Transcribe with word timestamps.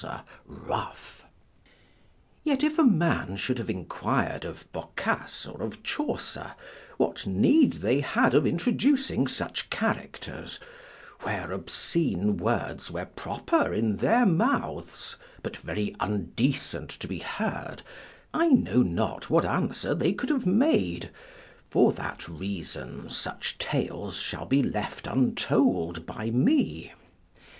Yet 2.43 2.63
if 2.63 2.79
a 2.79 2.83
man 2.83 3.35
should 3.35 3.59
have 3.59 3.69
enquired 3.69 4.45
of 4.45 4.65
Boccace 4.71 5.45
or 5.47 5.61
of 5.61 5.83
Chaucer, 5.83 6.53
what 6.97 7.27
need 7.27 7.73
they 7.73 7.99
had 7.99 8.33
of 8.33 8.47
introducing 8.47 9.27
such 9.27 9.69
characters, 9.69 10.59
where 11.19 11.51
obscene 11.51 12.37
words 12.37 12.89
were 12.89 13.05
proper 13.05 13.71
in 13.75 13.97
their 13.97 14.25
mouths, 14.25 15.17
but 15.43 15.57
very 15.57 15.95
undecent 15.99 16.89
to 16.97 17.07
be 17.07 17.19
heard; 17.19 17.83
I 18.33 18.47
know 18.47 18.81
not 18.81 19.29
what 19.29 19.45
answer 19.45 19.93
they 19.93 20.13
could 20.13 20.31
have 20.31 20.47
made: 20.47 21.11
for 21.69 21.91
that 21.93 22.27
reason 22.27 23.07
such 23.07 23.59
tales 23.59 24.15
shall 24.17 24.47
be 24.47 24.63
left 24.63 25.05
untold 25.05 26.07
by 26.07 26.31
me. 26.31 26.91